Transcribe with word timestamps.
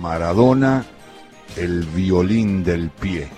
Maradona, 0.00 0.82
el 1.58 1.84
violín 1.84 2.64
del 2.64 2.88
pie. 2.88 3.28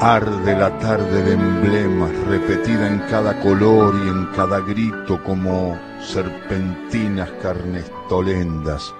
Arde 0.00 0.58
la 0.58 0.78
tarde 0.78 1.22
de 1.22 1.34
emblemas, 1.34 2.10
repetida 2.26 2.86
en 2.86 3.00
cada 3.10 3.38
color 3.40 3.94
y 4.02 4.08
en 4.08 4.28
cada 4.34 4.60
grito 4.60 5.22
como 5.22 5.78
serpentinas 6.00 7.30
carnestolendas. 7.42 8.94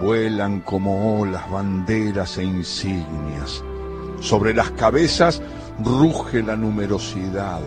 Vuelan 0.00 0.60
como 0.60 1.20
olas 1.20 1.50
banderas 1.50 2.38
e 2.38 2.44
insignias. 2.44 3.62
Sobre 4.20 4.54
las 4.54 4.70
cabezas 4.70 5.42
ruge 5.84 6.42
la 6.42 6.56
numerosidad. 6.56 7.60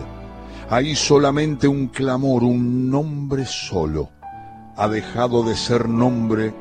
Hay 0.68 0.96
solamente 0.96 1.68
un 1.68 1.86
clamor, 1.86 2.42
un 2.42 2.90
nombre 2.90 3.46
solo. 3.46 4.10
Ha 4.76 4.88
dejado 4.88 5.44
de 5.44 5.56
ser 5.56 5.88
nombre 5.88 6.52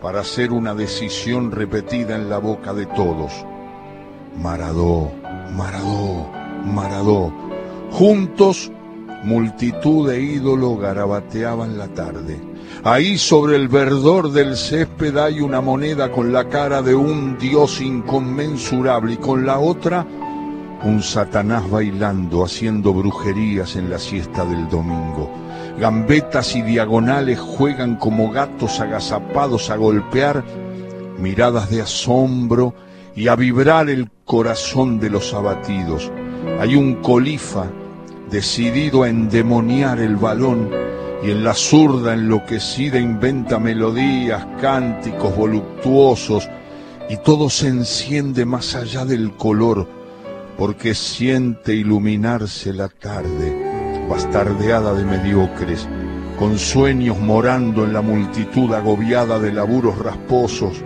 para 0.00 0.24
ser 0.24 0.52
una 0.52 0.74
decisión 0.74 1.50
repetida 1.50 2.16
en 2.16 2.30
la 2.30 2.38
boca 2.38 2.72
de 2.72 2.86
todos 2.86 3.32
Maradó, 4.42 5.10
Maradó, 5.56 6.30
Maradó. 6.64 7.32
Juntos, 7.90 8.70
multitud 9.24 10.08
de 10.08 10.20
ídolos 10.20 10.78
garabateaban 10.78 11.76
la 11.76 11.88
tarde. 11.88 12.40
Ahí 12.84 13.18
sobre 13.18 13.56
el 13.56 13.68
verdor 13.68 14.30
del 14.30 14.56
césped 14.56 15.16
hay 15.16 15.40
una 15.40 15.60
moneda 15.60 16.12
con 16.12 16.32
la 16.32 16.48
cara 16.48 16.82
de 16.82 16.94
un 16.94 17.36
dios 17.38 17.80
inconmensurable 17.80 19.14
y 19.14 19.16
con 19.16 19.44
la 19.44 19.58
otra 19.58 20.06
un 20.84 21.02
Satanás 21.02 21.68
bailando, 21.68 22.44
haciendo 22.44 22.92
brujerías 22.92 23.76
en 23.76 23.90
la 23.90 23.98
siesta 23.98 24.44
del 24.44 24.68
domingo. 24.68 25.30
Gambetas 25.78 26.54
y 26.56 26.62
diagonales 26.62 27.38
juegan 27.38 27.96
como 27.96 28.30
gatos 28.30 28.80
agazapados 28.80 29.70
a 29.70 29.76
golpear, 29.76 30.44
miradas 31.18 31.70
de 31.70 31.82
asombro 31.82 32.74
y 33.16 33.28
a 33.28 33.36
vibrar 33.36 33.90
el 33.90 34.10
corazón 34.24 35.00
de 35.00 35.10
los 35.10 35.34
abatidos. 35.34 36.12
Hay 36.60 36.76
un 36.76 36.96
colifa 36.96 37.66
decidido 38.30 39.02
a 39.02 39.08
endemoniar 39.08 39.98
el 39.98 40.16
balón 40.16 40.70
y 41.22 41.30
en 41.32 41.42
la 41.42 41.54
zurda 41.54 42.14
enloquecida 42.14 43.00
inventa 43.00 43.58
melodías, 43.58 44.46
cánticos 44.60 45.36
voluptuosos 45.36 46.48
y 47.08 47.16
todo 47.16 47.50
se 47.50 47.68
enciende 47.68 48.44
más 48.44 48.74
allá 48.76 49.04
del 49.04 49.32
color 49.32 49.97
porque 50.58 50.94
siente 50.94 51.72
iluminarse 51.72 52.72
la 52.72 52.88
tarde, 52.88 54.06
bastardeada 54.10 54.92
de 54.92 55.04
mediocres, 55.04 55.88
con 56.36 56.58
sueños 56.58 57.18
morando 57.18 57.84
en 57.84 57.92
la 57.92 58.02
multitud 58.02 58.74
agobiada 58.74 59.38
de 59.38 59.52
laburos 59.52 59.96
rasposos, 59.98 60.82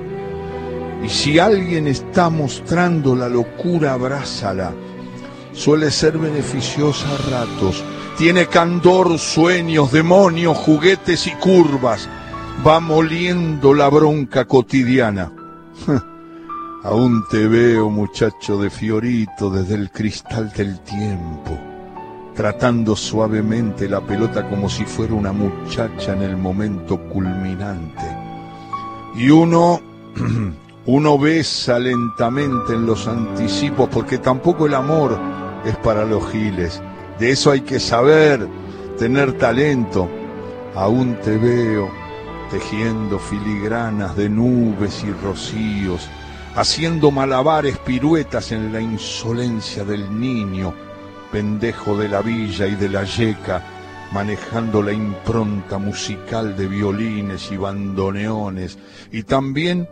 y 1.02 1.08
si 1.08 1.38
alguien 1.38 1.88
está 1.88 2.30
mostrando 2.30 3.16
la 3.16 3.28
locura, 3.28 3.94
abrázala. 3.94 4.72
Suele 5.52 5.90
ser 5.90 6.16
beneficiosa 6.16 7.06
a 7.14 7.30
ratos. 7.30 7.82
Tiene 8.16 8.46
candor, 8.46 9.18
sueños, 9.18 9.90
demonios, 9.90 10.56
juguetes 10.56 11.26
y 11.26 11.32
curvas. 11.32 12.08
Va 12.64 12.78
moliendo 12.78 13.74
la 13.74 13.88
bronca 13.88 14.44
cotidiana. 14.44 15.32
Aún 16.84 17.24
te 17.30 17.46
veo, 17.46 17.90
muchacho 17.90 18.58
de 18.58 18.68
Fiorito, 18.68 19.50
desde 19.50 19.76
el 19.76 19.90
cristal 19.90 20.50
del 20.52 20.80
tiempo, 20.80 21.56
tratando 22.34 22.96
suavemente 22.96 23.88
la 23.88 24.00
pelota 24.00 24.48
como 24.48 24.68
si 24.68 24.84
fuera 24.84 25.14
una 25.14 25.32
muchacha 25.32 26.12
en 26.12 26.22
el 26.22 26.36
momento 26.36 26.98
culminante. 27.08 28.02
Y 29.14 29.30
uno 29.30 29.80
uno 30.86 31.18
besa 31.18 31.78
lentamente 31.78 32.74
en 32.74 32.86
los 32.86 33.06
anticipos, 33.06 33.88
porque 33.88 34.18
tampoco 34.18 34.66
el 34.66 34.74
amor 34.74 35.18
es 35.64 35.76
para 35.76 36.04
los 36.04 36.28
giles. 36.30 36.82
De 37.18 37.30
eso 37.30 37.52
hay 37.52 37.60
que 37.60 37.78
saber, 37.78 38.48
tener 38.98 39.38
talento. 39.38 40.08
Aún 40.74 41.16
te 41.22 41.36
veo 41.36 41.88
tejiendo 42.50 43.18
filigranas 43.18 44.16
de 44.16 44.28
nubes 44.28 45.04
y 45.04 45.12
rocíos, 45.24 46.08
haciendo 46.54 47.10
malabares 47.10 47.78
piruetas 47.78 48.52
en 48.52 48.72
la 48.72 48.80
insolencia 48.80 49.84
del 49.84 50.18
niño, 50.18 50.74
pendejo 51.30 51.96
de 51.96 52.08
la 52.08 52.20
villa 52.20 52.66
y 52.66 52.74
de 52.74 52.88
la 52.88 53.04
yeca, 53.04 53.62
manejando 54.12 54.82
la 54.82 54.92
impronta 54.92 55.78
musical 55.78 56.54
de 56.56 56.68
violines 56.68 57.50
y 57.50 57.56
bandoneones, 57.56 58.78
y 59.10 59.22
también 59.22 59.88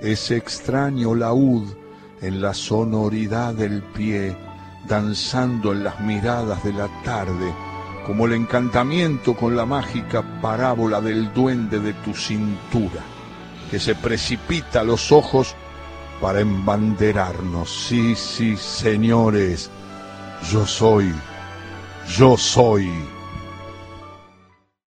ese 0.00 0.36
extraño 0.36 1.14
laúd 1.14 1.64
en 2.22 2.40
la 2.40 2.54
sonoridad 2.54 3.54
del 3.54 3.82
pie, 3.82 4.36
danzando 4.86 5.72
en 5.72 5.82
las 5.82 6.00
miradas 6.00 6.62
de 6.62 6.72
la 6.72 6.88
tarde, 7.02 7.52
como 8.06 8.26
el 8.26 8.34
encantamiento 8.34 9.34
con 9.34 9.56
la 9.56 9.66
mágica 9.66 10.40
parábola 10.40 11.00
del 11.00 11.34
duende 11.34 11.80
de 11.80 11.92
tu 11.92 12.14
cintura, 12.14 13.02
que 13.70 13.80
se 13.80 13.96
precipita 13.96 14.80
a 14.80 14.84
los 14.84 15.10
ojos 15.10 15.56
para 16.20 16.40
embanderarnos. 16.40 17.70
Sí, 17.70 18.14
sí, 18.14 18.56
señores, 18.56 19.70
yo 20.50 20.66
soy, 20.66 21.12
yo 22.16 22.36
soy. 22.36 22.90